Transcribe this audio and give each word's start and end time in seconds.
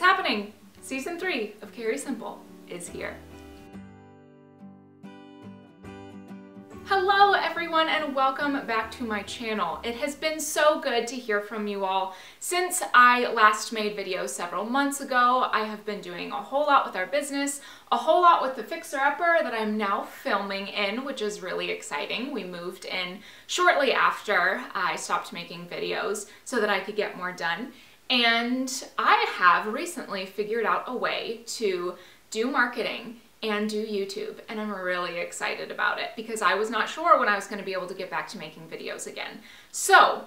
It's 0.00 0.06
happening! 0.06 0.54
Season 0.80 1.20
3 1.20 1.56
of 1.60 1.72
Carrie 1.72 1.98
Simple 1.98 2.40
is 2.70 2.88
here. 2.88 3.18
Hello 6.86 7.34
everyone 7.34 7.86
and 7.86 8.14
welcome 8.14 8.66
back 8.66 8.90
to 8.92 9.04
my 9.04 9.20
channel. 9.24 9.78
It 9.84 9.94
has 9.96 10.14
been 10.14 10.40
so 10.40 10.80
good 10.80 11.06
to 11.08 11.16
hear 11.16 11.42
from 11.42 11.66
you 11.66 11.84
all. 11.84 12.16
Since 12.38 12.82
I 12.94 13.30
last 13.34 13.74
made 13.74 13.94
videos 13.94 14.30
several 14.30 14.64
months 14.64 15.02
ago, 15.02 15.50
I 15.52 15.64
have 15.64 15.84
been 15.84 16.00
doing 16.00 16.32
a 16.32 16.42
whole 16.42 16.64
lot 16.64 16.86
with 16.86 16.96
our 16.96 17.06
business, 17.06 17.60
a 17.92 17.98
whole 17.98 18.22
lot 18.22 18.40
with 18.40 18.56
the 18.56 18.64
Fixer 18.64 18.96
Upper 18.96 19.36
that 19.42 19.52
I'm 19.52 19.76
now 19.76 20.04
filming 20.04 20.68
in, 20.68 21.04
which 21.04 21.20
is 21.20 21.42
really 21.42 21.70
exciting. 21.70 22.32
We 22.32 22.42
moved 22.42 22.86
in 22.86 23.18
shortly 23.48 23.92
after 23.92 24.62
I 24.74 24.96
stopped 24.96 25.34
making 25.34 25.68
videos 25.68 26.26
so 26.46 26.58
that 26.58 26.70
I 26.70 26.80
could 26.80 26.96
get 26.96 27.18
more 27.18 27.32
done. 27.32 27.74
And 28.10 28.84
I 28.98 29.24
have 29.36 29.72
recently 29.72 30.26
figured 30.26 30.66
out 30.66 30.84
a 30.88 30.96
way 30.96 31.42
to 31.46 31.94
do 32.30 32.50
marketing 32.50 33.20
and 33.42 33.70
do 33.70 33.86
YouTube 33.86 34.40
and 34.48 34.60
I'm 34.60 34.70
really 34.70 35.18
excited 35.18 35.70
about 35.70 35.98
it 35.98 36.10
because 36.14 36.42
I 36.42 36.54
was 36.54 36.68
not 36.68 36.88
sure 36.88 37.18
when 37.18 37.28
I 37.28 37.36
was 37.36 37.46
going 37.46 37.58
to 37.58 37.64
be 37.64 37.72
able 37.72 37.86
to 37.86 37.94
get 37.94 38.10
back 38.10 38.28
to 38.28 38.38
making 38.38 38.68
videos 38.68 39.06
again. 39.06 39.40
So 39.70 40.24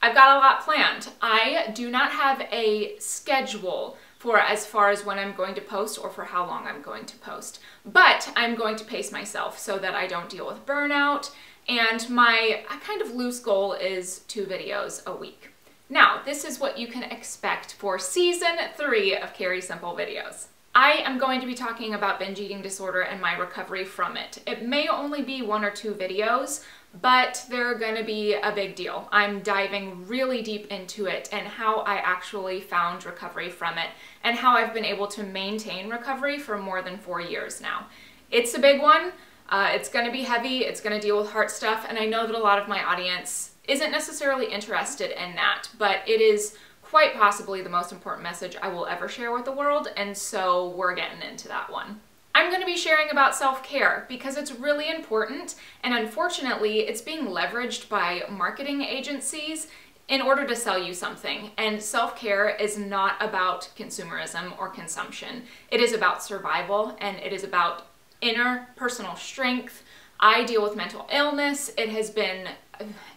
I've 0.00 0.14
got 0.14 0.36
a 0.36 0.40
lot 0.40 0.64
planned. 0.64 1.08
I 1.20 1.72
do 1.74 1.90
not 1.90 2.12
have 2.12 2.40
a 2.52 2.98
schedule 2.98 3.96
for 4.18 4.38
as 4.38 4.64
far 4.64 4.90
as 4.90 5.04
when 5.04 5.18
I'm 5.18 5.34
going 5.34 5.54
to 5.56 5.60
post 5.60 5.98
or 5.98 6.10
for 6.10 6.24
how 6.24 6.46
long 6.46 6.66
I'm 6.66 6.82
going 6.82 7.06
to 7.06 7.16
post, 7.16 7.58
but 7.84 8.30
I'm 8.36 8.54
going 8.54 8.76
to 8.76 8.84
pace 8.84 9.10
myself 9.10 9.58
so 9.58 9.78
that 9.78 9.94
I 9.94 10.06
don't 10.06 10.28
deal 10.28 10.46
with 10.46 10.64
burnout 10.64 11.30
and 11.68 12.08
my 12.08 12.64
kind 12.84 13.02
of 13.02 13.14
loose 13.14 13.40
goal 13.40 13.72
is 13.72 14.20
two 14.28 14.44
videos 14.44 15.04
a 15.06 15.14
week. 15.14 15.51
Now, 15.92 16.22
this 16.24 16.46
is 16.46 16.58
what 16.58 16.78
you 16.78 16.86
can 16.86 17.02
expect 17.02 17.74
for 17.74 17.98
season 17.98 18.56
three 18.78 19.14
of 19.14 19.34
Carrie 19.34 19.60
Simple 19.60 19.94
videos. 19.94 20.46
I 20.74 20.92
am 20.92 21.18
going 21.18 21.38
to 21.42 21.46
be 21.46 21.52
talking 21.52 21.92
about 21.92 22.18
binge 22.18 22.40
eating 22.40 22.62
disorder 22.62 23.02
and 23.02 23.20
my 23.20 23.36
recovery 23.36 23.84
from 23.84 24.16
it. 24.16 24.40
It 24.46 24.66
may 24.66 24.88
only 24.88 25.20
be 25.20 25.42
one 25.42 25.66
or 25.66 25.70
two 25.70 25.92
videos, 25.92 26.64
but 27.02 27.44
they're 27.50 27.74
gonna 27.74 28.04
be 28.04 28.32
a 28.32 28.52
big 28.52 28.74
deal. 28.74 29.06
I'm 29.12 29.40
diving 29.40 30.06
really 30.06 30.40
deep 30.40 30.72
into 30.72 31.04
it 31.04 31.28
and 31.30 31.46
how 31.46 31.80
I 31.80 31.96
actually 31.96 32.62
found 32.62 33.04
recovery 33.04 33.50
from 33.50 33.76
it 33.76 33.90
and 34.24 34.38
how 34.38 34.56
I've 34.56 34.72
been 34.72 34.86
able 34.86 35.08
to 35.08 35.22
maintain 35.22 35.90
recovery 35.90 36.38
for 36.38 36.56
more 36.56 36.80
than 36.80 36.96
four 36.96 37.20
years 37.20 37.60
now. 37.60 37.88
It's 38.30 38.54
a 38.54 38.58
big 38.58 38.80
one. 38.80 39.12
Uh, 39.50 39.68
it's 39.74 39.90
gonna 39.90 40.10
be 40.10 40.22
heavy, 40.22 40.60
it's 40.60 40.80
gonna 40.80 40.98
deal 40.98 41.18
with 41.18 41.32
heart 41.32 41.50
stuff, 41.50 41.84
and 41.86 41.98
I 41.98 42.06
know 42.06 42.26
that 42.26 42.34
a 42.34 42.38
lot 42.38 42.58
of 42.58 42.66
my 42.66 42.82
audience 42.82 43.51
isn't 43.68 43.90
necessarily 43.90 44.52
interested 44.52 45.10
in 45.10 45.34
that, 45.36 45.68
but 45.78 46.00
it 46.06 46.20
is 46.20 46.56
quite 46.82 47.14
possibly 47.14 47.62
the 47.62 47.70
most 47.70 47.92
important 47.92 48.22
message 48.22 48.56
I 48.60 48.68
will 48.68 48.86
ever 48.86 49.08
share 49.08 49.32
with 49.32 49.44
the 49.44 49.52
world, 49.52 49.88
and 49.96 50.16
so 50.16 50.70
we're 50.70 50.94
getting 50.94 51.22
into 51.22 51.48
that 51.48 51.70
one. 51.70 52.00
I'm 52.34 52.48
going 52.48 52.60
to 52.60 52.66
be 52.66 52.76
sharing 52.76 53.10
about 53.10 53.34
self-care 53.34 54.06
because 54.08 54.36
it's 54.36 54.52
really 54.52 54.88
important 54.88 55.54
and 55.84 55.92
unfortunately 55.92 56.80
it's 56.80 57.02
being 57.02 57.26
leveraged 57.26 57.88
by 57.90 58.22
marketing 58.30 58.80
agencies 58.80 59.68
in 60.08 60.22
order 60.22 60.46
to 60.46 60.56
sell 60.56 60.78
you 60.78 60.94
something. 60.94 61.50
And 61.58 61.80
self-care 61.80 62.48
is 62.56 62.78
not 62.78 63.16
about 63.20 63.70
consumerism 63.76 64.58
or 64.58 64.68
consumption. 64.68 65.42
It 65.70 65.80
is 65.80 65.92
about 65.92 66.22
survival 66.22 66.96
and 67.00 67.18
it 67.18 67.32
is 67.32 67.44
about 67.44 67.86
inner 68.20 68.68
personal 68.76 69.14
strength. 69.14 69.82
I 70.18 70.44
deal 70.44 70.62
with 70.62 70.76
mental 70.76 71.06
illness. 71.12 71.70
It 71.76 71.90
has 71.90 72.10
been 72.10 72.48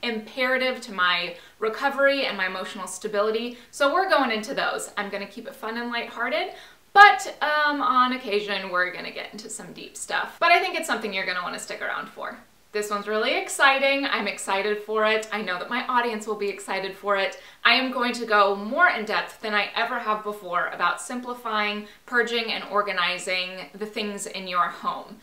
imperative 0.03 0.81
to 0.81 0.93
my 0.93 1.35
recovery 1.59 2.25
and 2.25 2.37
my 2.37 2.47
emotional 2.47 2.87
stability. 2.87 3.57
So 3.71 3.93
we're 3.93 4.09
going 4.09 4.31
into 4.31 4.53
those. 4.53 4.91
I'm 4.97 5.09
going 5.09 5.25
to 5.25 5.31
keep 5.31 5.47
it 5.47 5.55
fun 5.55 5.77
and 5.77 5.89
lighthearted. 5.89 6.53
But 6.95 7.35
um, 7.41 7.81
on 7.81 8.13
occasion, 8.13 8.69
we're 8.69 8.89
gonna 8.93 9.11
get 9.11 9.33
into 9.33 9.49
some 9.49 9.73
deep 9.73 9.97
stuff. 9.97 10.37
But 10.39 10.53
I 10.53 10.61
think 10.61 10.77
it's 10.77 10.87
something 10.87 11.13
you're 11.13 11.25
gonna 11.25 11.43
wanna 11.43 11.59
stick 11.59 11.81
around 11.81 12.07
for. 12.07 12.37
This 12.71 12.89
one's 12.89 13.07
really 13.07 13.37
exciting. 13.37 14.05
I'm 14.05 14.27
excited 14.27 14.79
for 14.83 15.05
it. 15.05 15.27
I 15.31 15.41
know 15.41 15.59
that 15.59 15.69
my 15.69 15.85
audience 15.87 16.25
will 16.25 16.35
be 16.35 16.47
excited 16.47 16.95
for 16.95 17.17
it. 17.17 17.41
I 17.63 17.73
am 17.73 17.91
going 17.91 18.13
to 18.13 18.25
go 18.25 18.55
more 18.55 18.89
in 18.89 19.03
depth 19.03 19.41
than 19.41 19.53
I 19.53 19.69
ever 19.75 19.99
have 19.99 20.23
before 20.23 20.67
about 20.67 21.01
simplifying, 21.01 21.87
purging, 22.05 22.51
and 22.51 22.63
organizing 22.65 23.69
the 23.73 23.85
things 23.85 24.25
in 24.25 24.47
your 24.47 24.67
home. 24.67 25.17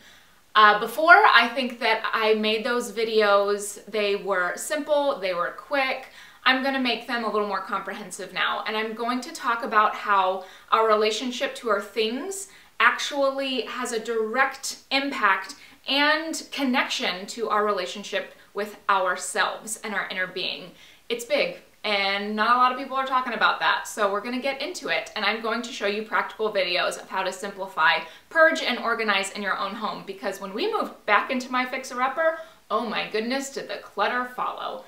Uh, 0.55 0.79
before, 0.79 1.15
I 1.15 1.49
think 1.55 1.79
that 1.79 2.03
I 2.13 2.35
made 2.35 2.63
those 2.63 2.91
videos, 2.91 3.83
they 3.85 4.15
were 4.15 4.53
simple, 4.55 5.19
they 5.19 5.33
were 5.33 5.55
quick. 5.57 6.09
I'm 6.45 6.61
to 6.75 6.79
make 6.79 7.07
them 7.07 7.23
a 7.23 7.31
little 7.31 7.47
more 7.47 7.61
comprehensive 7.61 8.33
now, 8.33 8.63
and 8.67 8.77
I'm 8.77 8.93
going 8.93 9.21
to 9.21 9.31
talk 9.31 9.63
about 9.63 9.95
how 9.95 10.43
our 10.71 10.87
relationship 10.87 11.55
to 11.55 11.69
our 11.69 11.81
things 11.81 12.49
actually 12.79 13.61
has 13.61 13.93
a 13.93 13.99
direct 13.99 14.77
impact 14.91 15.55
and 15.87 16.47
connection 16.51 17.25
to 17.27 17.49
our 17.49 17.65
relationship 17.65 18.33
with 18.53 18.77
ourselves 18.89 19.79
and 19.83 19.95
our 19.95 20.07
inner 20.09 20.27
being. 20.27 20.71
It's 21.09 21.25
big, 21.25 21.61
and 21.83 22.35
not 22.35 22.55
a 22.55 22.59
lot 22.59 22.71
of 22.71 22.77
people 22.77 22.95
are 22.95 23.05
talking 23.05 23.33
about 23.33 23.59
that. 23.59 23.87
So 23.87 24.11
we're 24.11 24.21
gonna 24.21 24.39
get 24.39 24.61
into 24.61 24.87
it 24.87 25.11
and 25.15 25.25
I'm 25.25 25.41
going 25.41 25.61
to 25.63 25.71
show 25.71 25.87
you 25.87 26.03
practical 26.03 26.51
videos 26.53 27.01
of 27.01 27.09
how 27.09 27.23
to 27.23 27.31
simplify, 27.31 27.99
purge, 28.29 28.61
and 28.61 28.79
organize 28.79 29.31
in 29.31 29.41
your 29.41 29.57
own 29.57 29.75
home 29.75 30.03
because 30.07 30.39
when 30.39 30.53
we 30.53 30.71
moved 30.71 31.05
back 31.05 31.29
into 31.29 31.51
my 31.51 31.65
fixer-upper, 31.65 32.39
oh 32.71 32.87
my 32.87 33.09
goodness, 33.09 33.49
did 33.49 33.67
the 33.67 33.77
clutter 33.77 34.25
follow. 34.25 34.85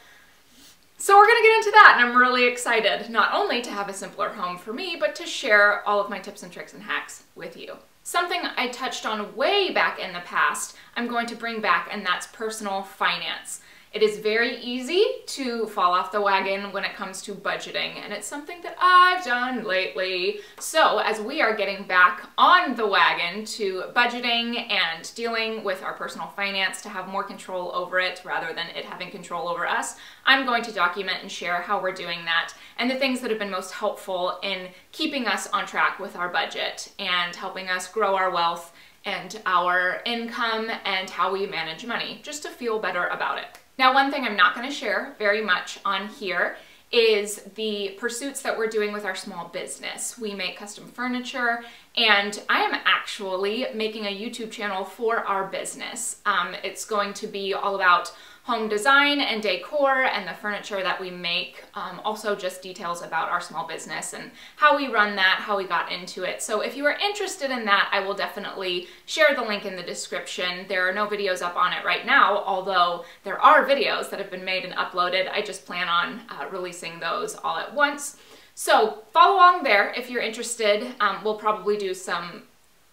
So 0.97 1.17
we're 1.17 1.27
gonna 1.27 1.41
get 1.41 1.57
into 1.57 1.71
that 1.71 1.97
and 1.97 2.09
I'm 2.09 2.17
really 2.17 2.47
excited 2.47 3.09
not 3.09 3.33
only 3.33 3.61
to 3.61 3.71
have 3.71 3.89
a 3.89 3.93
simpler 3.93 4.29
home 4.29 4.57
for 4.57 4.71
me, 4.71 4.95
but 4.97 5.15
to 5.15 5.25
share 5.25 5.87
all 5.87 5.99
of 5.99 6.09
my 6.09 6.19
tips 6.19 6.43
and 6.43 6.51
tricks 6.51 6.73
and 6.73 6.83
hacks 6.83 7.23
with 7.35 7.57
you. 7.57 7.75
Something 8.03 8.41
I 8.55 8.67
touched 8.67 9.05
on 9.05 9.35
way 9.35 9.71
back 9.71 9.99
in 9.99 10.13
the 10.13 10.19
past, 10.19 10.77
I'm 10.95 11.07
going 11.07 11.25
to 11.25 11.35
bring 11.35 11.59
back 11.59 11.89
and 11.91 12.05
that's 12.05 12.27
personal 12.27 12.83
finance. 12.83 13.61
It 13.95 14.03
is 14.03 14.17
very 14.17 14.57
easy 14.57 15.05
to 15.27 15.67
fall 15.67 15.93
off 15.93 16.11
the 16.11 16.19
wagon 16.19 16.73
when 16.73 16.83
it 16.83 16.97
comes 16.97 17.21
to 17.21 17.33
budgeting, 17.33 17.95
and 18.03 18.11
it's 18.11 18.27
something 18.27 18.61
that 18.61 18.75
I've 18.77 19.23
done 19.23 19.63
lately. 19.63 20.41
So 20.59 20.97
as 20.97 21.21
we 21.21 21.41
are 21.41 21.55
getting 21.55 21.87
back 21.87 22.27
on 22.37 22.75
the 22.75 22.85
wagon 22.85 23.45
to 23.45 23.83
budgeting 23.95 24.69
and 24.69 25.15
dealing 25.15 25.63
with 25.63 25.81
our 25.81 25.93
personal 25.93 26.27
finance 26.27 26.81
to 26.81 26.89
have 26.89 27.07
more 27.07 27.23
control 27.23 27.73
over 27.73 27.97
it 27.97 28.21
rather 28.25 28.53
than 28.53 28.67
it 28.75 28.83
having 28.83 29.11
control 29.11 29.47
over 29.47 29.65
us, 29.65 29.95
I'm 30.25 30.45
going 30.45 30.63
to 30.63 30.73
document 30.73 31.19
and 31.21 31.31
share 31.31 31.61
how 31.61 31.81
we're 31.81 31.93
doing 31.93 32.25
that 32.25 32.53
and 32.77 32.91
the 32.91 32.95
things 32.95 33.21
that 33.21 33.29
have 33.29 33.39
been 33.39 33.49
most 33.49 33.71
helpful 33.71 34.39
in 34.43 34.67
keeping 34.91 35.25
us 35.25 35.47
on 35.53 35.65
track 35.65 35.99
with 35.99 36.17
our 36.17 36.27
budget 36.27 36.91
and 36.99 37.33
helping 37.33 37.69
us 37.69 37.87
grow 37.87 38.17
our 38.17 38.29
wealth 38.29 38.73
and 39.05 39.41
our 39.45 40.01
income 40.05 40.69
and 40.83 41.09
how 41.09 41.31
we 41.31 41.47
manage 41.47 41.85
money, 41.85 42.19
just 42.23 42.43
to 42.43 42.49
feel 42.49 42.77
better 42.77 43.07
about 43.07 43.37
it. 43.37 43.59
Now, 43.77 43.93
one 43.93 44.11
thing 44.11 44.23
I'm 44.23 44.37
not 44.37 44.55
gonna 44.55 44.71
share 44.71 45.15
very 45.19 45.41
much 45.41 45.79
on 45.83 46.07
here 46.07 46.57
is 46.91 47.41
the 47.55 47.95
pursuits 47.99 48.41
that 48.41 48.57
we're 48.57 48.67
doing 48.67 48.93
with 48.93 49.05
our 49.05 49.15
small 49.15 49.49
business. 49.49 50.17
We 50.17 50.33
make 50.33 50.57
custom 50.57 50.87
furniture 50.87 51.63
and 51.97 52.41
I 52.49 52.61
am 52.61 52.73
actually 52.85 53.67
making 53.73 54.05
a 54.05 54.09
YouTube 54.09 54.51
channel 54.51 54.83
for 54.83 55.19
our 55.19 55.47
business. 55.47 56.17
Um, 56.25 56.55
it's 56.63 56.85
going 56.85 57.13
to 57.15 57.27
be 57.27 57.53
all 57.53 57.75
about 57.75 58.13
home 58.45 58.69
design 58.69 59.21
and 59.21 59.41
decor 59.41 60.03
and 60.03 60.27
the 60.27 60.33
furniture 60.33 60.83
that 60.83 61.01
we 61.01 61.09
make. 61.09 61.63
Um, 61.73 61.99
also 62.05 62.35
just 62.35 62.61
details 62.61 63.01
about 63.01 63.29
our 63.29 63.41
small 63.41 63.65
business 63.65 64.13
and 64.13 64.29
how 64.57 64.77
we 64.77 64.87
run 64.87 65.15
that, 65.15 65.39
how 65.39 65.57
we 65.57 65.63
got 65.63 65.91
into 65.91 66.21
it. 66.23 66.43
So 66.43 66.61
if 66.61 66.77
you 66.77 66.85
are 66.85 66.95
interested 67.03 67.49
in 67.49 67.65
that, 67.65 67.89
I 67.91 68.01
will 68.01 68.13
definitely 68.13 68.87
share 69.07 69.33
the 69.33 69.41
link 69.41 69.65
in 69.65 69.75
the 69.75 69.81
description. 69.81 70.67
There 70.67 70.87
are 70.87 70.93
no 70.93 71.07
videos 71.07 71.41
up 71.41 71.55
on 71.55 71.73
it 71.73 71.83
right 71.83 72.05
now, 72.05 72.43
although 72.45 73.05
there 73.23 73.41
are 73.41 73.67
videos 73.67 74.11
that 74.11 74.19
have 74.19 74.29
been 74.29 74.45
made 74.45 74.63
and 74.63 74.75
uploaded. 74.75 75.27
I 75.31 75.41
just 75.41 75.65
plan 75.65 75.89
on 75.89 76.21
uh, 76.29 76.45
releasing 76.51 76.99
those 76.99 77.33
all 77.35 77.57
at 77.57 77.73
once. 77.73 78.17
So 78.55 79.03
follow 79.11 79.35
along 79.35 79.63
there 79.63 79.93
if 79.97 80.09
you're 80.09 80.21
interested. 80.21 80.95
Um, 81.01 81.23
we'll 81.23 81.37
probably 81.37 81.77
do 81.77 81.93
some 81.93 82.43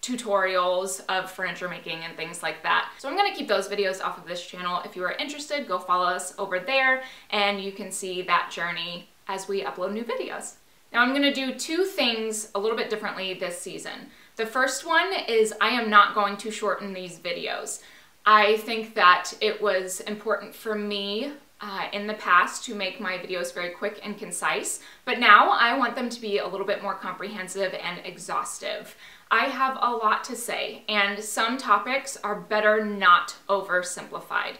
tutorials 0.01 1.01
of 1.07 1.31
furniture 1.31 1.69
making 1.69 1.99
and 2.03 2.17
things 2.17 2.43
like 2.43 2.61
that. 2.63 2.91
So 2.99 3.09
I'm 3.09 3.15
gonna 3.15 3.33
keep 3.33 3.47
those 3.47 3.69
videos 3.69 4.03
off 4.03 4.17
of 4.17 4.27
this 4.27 4.45
channel. 4.45 4.81
If 4.83 4.97
you 4.97 5.03
are 5.05 5.13
interested, 5.13 5.65
go 5.65 5.79
follow 5.79 6.05
us 6.05 6.33
over 6.37 6.59
there 6.59 7.03
and 7.29 7.61
you 7.61 7.71
can 7.71 7.89
see 7.91 8.21
that 8.23 8.51
journey 8.51 9.07
as 9.29 9.47
we 9.47 9.63
upload 9.63 9.93
new 9.93 10.03
videos. 10.03 10.55
Now 10.91 11.01
I'm 11.01 11.13
gonna 11.13 11.33
do 11.33 11.55
two 11.55 11.85
things 11.85 12.51
a 12.53 12.59
little 12.59 12.77
bit 12.77 12.89
differently 12.89 13.33
this 13.33 13.57
season. 13.57 14.11
The 14.35 14.45
first 14.45 14.85
one 14.85 15.13
is 15.29 15.53
I 15.61 15.69
am 15.69 15.89
not 15.89 16.13
going 16.13 16.35
to 16.37 16.51
shorten 16.51 16.91
these 16.91 17.19
videos. 17.19 17.81
I 18.25 18.57
think 18.57 18.95
that 18.95 19.33
it 19.39 19.61
was 19.61 20.01
important 20.01 20.53
for 20.53 20.75
me 20.75 21.31
uh, 21.63 21.87
in 21.93 22.07
the 22.07 22.13
past 22.15 22.65
to 22.65 22.75
make 22.75 22.99
my 22.99 23.13
videos 23.17 23.53
very 23.53 23.69
quick 23.69 24.01
and 24.03 24.17
concise, 24.17 24.81
but 25.05 25.17
now 25.17 25.49
I 25.51 25.77
want 25.77 25.95
them 25.95 26.09
to 26.09 26.19
be 26.19 26.39
a 26.39 26.47
little 26.47 26.67
bit 26.67 26.83
more 26.83 26.93
comprehensive 26.93 27.73
and 27.81 28.01
exhaustive. 28.03 28.97
I 29.31 29.45
have 29.45 29.77
a 29.81 29.95
lot 29.95 30.25
to 30.25 30.35
say, 30.35 30.83
and 30.89 31.23
some 31.23 31.57
topics 31.57 32.17
are 32.17 32.41
better 32.41 32.85
not 32.85 33.37
oversimplified. 33.47 34.55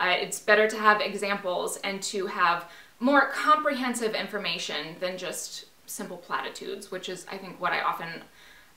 Uh, 0.00 0.16
it's 0.18 0.40
better 0.40 0.68
to 0.68 0.76
have 0.76 1.00
examples 1.00 1.76
and 1.84 2.02
to 2.02 2.26
have 2.26 2.68
more 2.98 3.30
comprehensive 3.30 4.16
information 4.16 4.96
than 4.98 5.16
just 5.16 5.66
simple 5.86 6.16
platitudes, 6.16 6.90
which 6.90 7.08
is, 7.08 7.24
I 7.30 7.38
think, 7.38 7.60
what 7.60 7.72
I 7.72 7.82
often 7.82 8.08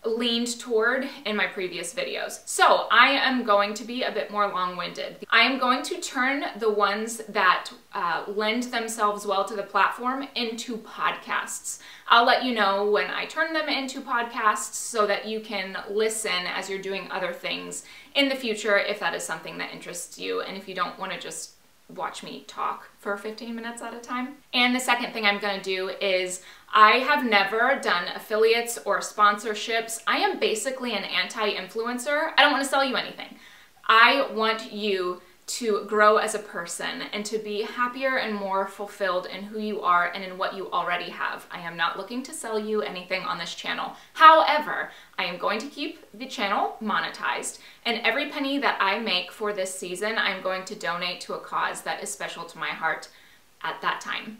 leaned 0.06 0.60
toward 0.60 1.08
in 1.26 1.36
my 1.36 1.46
previous 1.46 1.94
videos. 1.94 2.40
So 2.46 2.88
I 2.92 3.10
am 3.10 3.44
going 3.44 3.74
to 3.76 3.84
be 3.84 4.04
a 4.04 4.12
bit 4.12 4.32
more 4.32 4.48
long-winded. 4.48 5.26
I 5.30 5.42
am 5.42 5.60
going 5.60 5.84
to 5.84 6.02
turn 6.02 6.44
the 6.58 6.72
ones 6.72 7.18
that 7.30 7.70
uh, 7.94 8.26
lend 8.28 8.64
themselves 8.64 9.26
well 9.26 9.46
to 9.46 9.56
the 9.56 9.64
platform 9.64 10.28
into 10.36 10.78
podcasts. 10.78 11.80
I'll 12.08 12.26
let 12.26 12.44
you 12.44 12.54
know 12.56 12.90
when 12.90 13.12
I 13.12 13.26
turn 13.26 13.54
them 13.54 13.70
into 13.70 14.02
podcasts 14.02 14.74
so 14.74 15.06
that 15.06 15.28
you 15.28 15.40
can 15.40 15.78
listen 15.90 16.46
as 16.48 16.70
you're 16.70 16.82
doing 16.82 17.08
other 17.12 17.32
things 17.32 17.86
in 18.16 18.28
the 18.28 18.36
future 18.36 18.78
if 18.78 19.00
that 19.00 19.14
is 19.14 19.24
something 19.24 19.58
that 19.60 19.72
interests 19.72 20.18
you 20.18 20.42
and 20.42 20.58
if 20.58 20.68
you 20.68 20.76
don't 20.76 20.98
want 21.00 21.12
to 21.14 21.20
just 21.20 21.52
watch 21.96 22.24
me 22.24 22.44
talk 22.48 22.90
for 23.00 23.18
15 23.18 23.56
minutes 23.56 23.82
at 23.82 23.94
a 23.94 24.00
time. 24.00 24.36
And 24.54 24.76
the 24.76 24.80
second 24.80 25.14
thing 25.14 25.26
I'm 25.26 25.40
gonna 25.40 25.62
do 25.62 25.90
is 26.02 26.42
I 26.74 26.98
have 27.00 27.26
never 27.26 27.80
done 27.82 28.08
affiliates 28.16 28.78
or 28.86 29.00
sponsorships. 29.00 30.02
I 30.08 30.18
am 30.18 30.40
basically 30.40 30.94
an 30.94 31.04
anti-influencer. 31.04 32.32
I 32.38 32.44
don't 32.44 32.52
wanna 32.52 32.66
sell 32.66 32.84
you 32.84 32.96
anything. 32.96 33.38
I 33.88 34.32
want 34.32 34.72
you 34.72 35.22
to 35.58 35.84
grow 35.86 36.18
as 36.18 36.36
a 36.36 36.40
person 36.40 37.04
and 37.14 37.26
to 37.26 37.38
be 37.38 37.64
happier 37.64 38.18
and 38.18 38.36
more 38.36 38.68
fulfilled 38.68 39.26
in 39.26 39.44
who 39.44 39.60
you 39.60 39.82
are 39.82 40.12
and 40.12 40.24
in 40.24 40.38
what 40.38 40.56
you 40.56 40.72
already 40.72 41.10
have. 41.10 41.46
I 41.52 41.60
am 41.60 41.76
not 41.76 41.98
looking 41.98 42.24
to 42.24 42.34
sell 42.34 42.60
you 42.60 42.82
anything 42.82 43.24
on 43.24 43.38
this 43.38 43.54
channel. 43.54 43.96
However, 44.14 44.92
I 45.18 45.26
am 45.26 45.38
going 45.38 45.60
to 45.60 45.68
keep 45.68 46.06
the 46.14 46.26
channel 46.26 46.78
monetized 46.82 47.60
and 47.86 48.00
every 48.02 48.30
penny 48.30 48.60
that 48.60 48.78
I 48.80 49.00
make 49.00 49.32
for 49.32 49.54
this 49.54 49.78
season, 49.78 50.18
I'm 50.18 50.42
going 50.42 50.66
to 50.66 50.76
donate 50.76 51.22
to 51.22 51.34
a 51.34 51.40
cause 51.40 51.82
that 51.82 52.02
is 52.02 52.12
special 52.12 52.46
to 52.46 52.58
my 52.58 52.70
heart 52.70 53.10
at 53.64 53.82
that 53.82 54.02
time. 54.02 54.38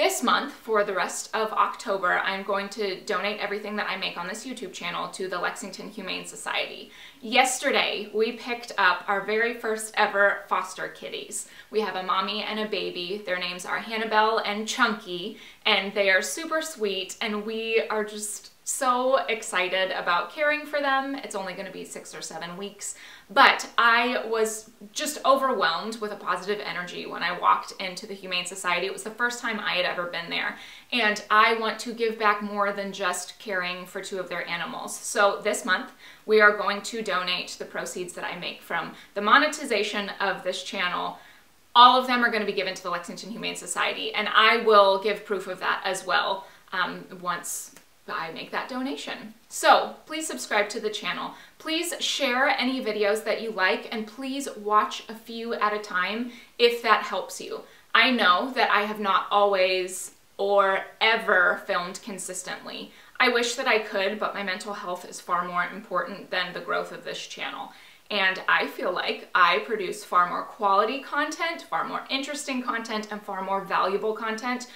This 0.00 0.22
month, 0.22 0.54
for 0.54 0.82
the 0.82 0.94
rest 0.94 1.28
of 1.34 1.52
October, 1.52 2.20
I'm 2.20 2.42
going 2.42 2.70
to 2.70 3.02
donate 3.02 3.38
everything 3.38 3.76
that 3.76 3.86
I 3.86 3.98
make 3.98 4.16
on 4.16 4.28
this 4.28 4.46
YouTube 4.46 4.72
channel 4.72 5.08
to 5.08 5.28
the 5.28 5.38
Lexington 5.38 5.90
Humane 5.90 6.24
Society. 6.24 6.90
Yesterday, 7.20 8.10
we 8.14 8.32
picked 8.32 8.72
up 8.78 9.04
our 9.08 9.20
very 9.20 9.52
first 9.52 9.92
ever 9.98 10.44
foster 10.48 10.88
kitties. 10.88 11.48
We 11.70 11.82
have 11.82 11.96
a 11.96 12.02
mommy 12.02 12.42
and 12.42 12.60
a 12.60 12.66
baby. 12.66 13.22
Their 13.26 13.38
names 13.38 13.66
are 13.66 13.78
Hannibal 13.78 14.38
and 14.38 14.66
Chunky, 14.66 15.36
and 15.66 15.92
they 15.92 16.08
are 16.08 16.22
super 16.22 16.62
sweet, 16.62 17.18
and 17.20 17.44
we 17.44 17.82
are 17.90 18.02
just 18.02 18.52
so 18.70 19.16
excited 19.26 19.90
about 19.90 20.32
caring 20.32 20.64
for 20.64 20.80
them. 20.80 21.14
It's 21.16 21.34
only 21.34 21.54
going 21.54 21.66
to 21.66 21.72
be 21.72 21.84
six 21.84 22.14
or 22.14 22.22
seven 22.22 22.56
weeks, 22.56 22.94
but 23.28 23.68
I 23.76 24.24
was 24.26 24.70
just 24.92 25.18
overwhelmed 25.24 26.00
with 26.00 26.12
a 26.12 26.16
positive 26.16 26.60
energy 26.64 27.06
when 27.06 27.22
I 27.22 27.38
walked 27.38 27.72
into 27.80 28.06
the 28.06 28.14
Humane 28.14 28.46
Society. 28.46 28.86
It 28.86 28.92
was 28.92 29.02
the 29.02 29.10
first 29.10 29.40
time 29.40 29.60
I 29.60 29.74
had 29.74 29.84
ever 29.84 30.06
been 30.06 30.30
there, 30.30 30.56
and 30.92 31.22
I 31.30 31.54
want 31.54 31.78
to 31.80 31.92
give 31.92 32.18
back 32.18 32.42
more 32.42 32.72
than 32.72 32.92
just 32.92 33.38
caring 33.38 33.86
for 33.86 34.00
two 34.00 34.18
of 34.18 34.28
their 34.28 34.48
animals. 34.48 34.96
So 34.96 35.40
this 35.42 35.64
month, 35.64 35.90
we 36.24 36.40
are 36.40 36.56
going 36.56 36.82
to 36.82 37.02
donate 37.02 37.56
the 37.58 37.64
proceeds 37.64 38.12
that 38.14 38.24
I 38.24 38.38
make 38.38 38.62
from 38.62 38.94
the 39.14 39.20
monetization 39.20 40.10
of 40.20 40.42
this 40.44 40.62
channel 40.62 41.18
all 41.72 41.96
of 42.00 42.08
them 42.08 42.24
are 42.24 42.30
going 42.30 42.40
to 42.40 42.46
be 42.46 42.52
given 42.52 42.74
to 42.74 42.82
the 42.82 42.90
Lexington 42.90 43.30
Humane 43.30 43.54
Society, 43.54 44.12
and 44.12 44.28
I 44.28 44.58
will 44.64 45.00
give 45.00 45.24
proof 45.24 45.46
of 45.46 45.60
that 45.60 45.82
as 45.84 46.04
well 46.04 46.46
um, 46.72 47.04
once 47.20 47.74
I 48.10 48.32
make 48.32 48.50
that 48.50 48.68
donation. 48.68 49.34
So 49.48 49.96
please 50.06 50.26
subscribe 50.26 50.68
to 50.70 50.80
the 50.80 50.90
channel. 50.90 51.32
Please 51.58 51.94
share 52.00 52.48
any 52.48 52.84
videos 52.84 53.24
that 53.24 53.42
you 53.42 53.50
like 53.50 53.88
and 53.92 54.06
please 54.06 54.48
watch 54.56 55.04
a 55.08 55.14
few 55.14 55.54
at 55.54 55.72
a 55.72 55.78
time 55.78 56.32
if 56.58 56.82
that 56.82 57.02
helps 57.02 57.40
you. 57.40 57.62
I 57.94 58.10
know 58.10 58.52
that 58.54 58.70
I 58.70 58.82
have 58.82 59.00
not 59.00 59.26
always 59.30 60.12
or 60.38 60.84
ever 61.00 61.62
filmed 61.66 62.00
consistently. 62.02 62.92
I 63.18 63.28
wish 63.28 63.56
that 63.56 63.68
I 63.68 63.80
could, 63.80 64.18
but 64.18 64.34
my 64.34 64.42
mental 64.42 64.72
health 64.72 65.04
is 65.04 65.20
far 65.20 65.46
more 65.46 65.64
important 65.64 66.30
than 66.30 66.52
the 66.52 66.60
growth 66.60 66.92
of 66.92 67.04
this 67.04 67.26
channel. 67.26 67.72
And 68.10 68.42
I 68.48 68.66
feel 68.66 68.92
like 68.92 69.28
I 69.34 69.58
produce 69.60 70.02
far 70.02 70.28
more 70.28 70.42
quality 70.42 71.00
content, 71.00 71.62
far 71.62 71.84
more 71.86 72.04
interesting 72.08 72.62
content, 72.62 73.08
and 73.10 73.22
far 73.22 73.42
more 73.42 73.64
valuable 73.64 74.14
content 74.14 74.68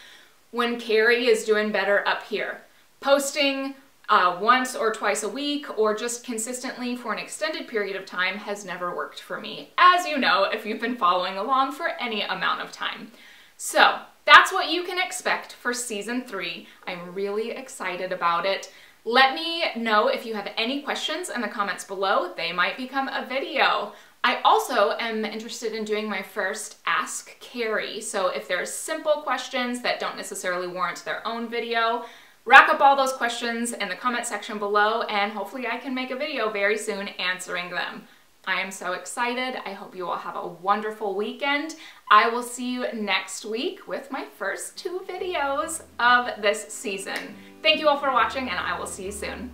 when 0.50 0.78
Carrie 0.78 1.26
is 1.26 1.44
doing 1.44 1.72
better 1.72 2.06
up 2.06 2.22
here. 2.24 2.60
Posting 3.04 3.74
uh, 4.08 4.38
once 4.40 4.74
or 4.74 4.90
twice 4.90 5.24
a 5.24 5.28
week 5.28 5.78
or 5.78 5.94
just 5.94 6.24
consistently 6.24 6.96
for 6.96 7.12
an 7.12 7.18
extended 7.18 7.68
period 7.68 7.96
of 7.96 8.06
time 8.06 8.38
has 8.38 8.64
never 8.64 8.96
worked 8.96 9.20
for 9.20 9.38
me, 9.38 9.68
as 9.76 10.06
you 10.06 10.16
know 10.16 10.44
if 10.44 10.64
you've 10.64 10.80
been 10.80 10.96
following 10.96 11.36
along 11.36 11.72
for 11.72 11.88
any 12.00 12.22
amount 12.22 12.62
of 12.62 12.72
time. 12.72 13.12
So 13.58 13.98
that's 14.24 14.54
what 14.54 14.70
you 14.70 14.84
can 14.84 14.98
expect 14.98 15.52
for 15.52 15.74
season 15.74 16.22
three. 16.22 16.66
I'm 16.86 17.14
really 17.14 17.50
excited 17.50 18.10
about 18.10 18.46
it. 18.46 18.72
Let 19.04 19.34
me 19.34 19.64
know 19.76 20.08
if 20.08 20.24
you 20.24 20.32
have 20.32 20.48
any 20.56 20.80
questions 20.80 21.28
in 21.28 21.42
the 21.42 21.48
comments 21.48 21.84
below. 21.84 22.32
They 22.34 22.52
might 22.52 22.78
become 22.78 23.08
a 23.08 23.26
video. 23.26 23.92
I 24.26 24.40
also 24.46 24.92
am 24.98 25.26
interested 25.26 25.74
in 25.74 25.84
doing 25.84 26.08
my 26.08 26.22
first 26.22 26.78
Ask 26.86 27.38
Carrie. 27.40 28.00
So 28.00 28.28
if 28.28 28.48
there's 28.48 28.72
simple 28.72 29.20
questions 29.20 29.82
that 29.82 30.00
don't 30.00 30.16
necessarily 30.16 30.68
warrant 30.68 31.04
their 31.04 31.20
own 31.28 31.50
video, 31.50 32.06
Rack 32.46 32.68
up 32.68 32.82
all 32.82 32.94
those 32.94 33.14
questions 33.14 33.72
in 33.72 33.88
the 33.88 33.94
comment 33.94 34.26
section 34.26 34.58
below 34.58 35.02
and 35.02 35.32
hopefully 35.32 35.66
I 35.66 35.78
can 35.78 35.94
make 35.94 36.10
a 36.10 36.16
video 36.16 36.50
very 36.50 36.76
soon 36.76 37.08
answering 37.08 37.70
them. 37.70 38.06
I 38.46 38.60
am 38.60 38.70
so 38.70 38.92
excited. 38.92 39.58
I 39.64 39.72
hope 39.72 39.96
you 39.96 40.06
all 40.06 40.18
have 40.18 40.36
a 40.36 40.46
wonderful 40.46 41.14
weekend. 41.14 41.76
I 42.10 42.28
will 42.28 42.42
see 42.42 42.70
you 42.70 42.84
next 42.92 43.46
week 43.46 43.88
with 43.88 44.10
my 44.10 44.26
first 44.36 44.76
two 44.76 45.00
videos 45.08 45.84
of 45.98 46.42
this 46.42 46.68
season. 46.68 47.34
Thank 47.62 47.80
you 47.80 47.88
all 47.88 47.98
for 47.98 48.12
watching 48.12 48.50
and 48.50 48.58
I 48.58 48.78
will 48.78 48.86
see 48.86 49.06
you 49.06 49.12
soon. 49.12 49.50